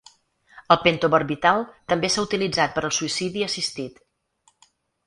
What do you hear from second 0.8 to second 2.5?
pentobarbital també s'ha